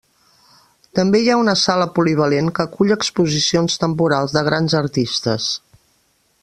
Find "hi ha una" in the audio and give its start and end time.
1.23-1.55